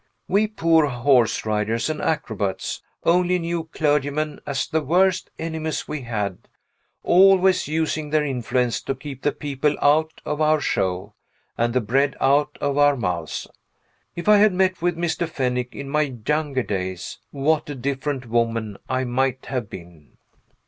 We 0.27 0.47
poor 0.47 0.87
horse 0.87 1.45
riders 1.45 1.87
and 1.87 2.01
acrobats 2.01 2.81
only 3.03 3.37
knew 3.37 3.65
clergymen 3.65 4.39
as 4.47 4.65
the 4.67 4.81
worst 4.81 5.29
enemies 5.37 5.87
we 5.87 6.01
had 6.01 6.39
always 7.03 7.67
using 7.67 8.09
their 8.09 8.25
influence 8.25 8.81
to 8.81 8.95
keep 8.95 9.21
the 9.21 9.31
people 9.31 9.75
out 9.79 10.13
of 10.25 10.41
our 10.41 10.59
show, 10.59 11.13
and 11.55 11.71
the 11.75 11.81
bread 11.81 12.15
out 12.19 12.57
of 12.59 12.79
our 12.79 12.97
mouths. 12.97 13.45
If 14.15 14.27
I 14.27 14.37
had 14.37 14.53
met 14.53 14.81
with 14.81 14.97
Mr. 14.97 15.29
Fennick 15.29 15.75
in 15.75 15.87
my 15.87 16.11
younger 16.27 16.63
days, 16.63 17.19
what 17.29 17.69
a 17.69 17.75
different 17.75 18.25
woman 18.25 18.77
I 18.89 19.03
might 19.03 19.45
have 19.45 19.69
been! 19.69 20.17